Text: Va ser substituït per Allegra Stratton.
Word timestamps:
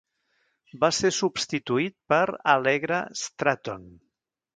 Va 0.83 0.87
ser 0.99 1.11
substituït 1.17 1.95
per 2.13 2.21
Allegra 2.55 2.99
Stratton. 3.25 3.85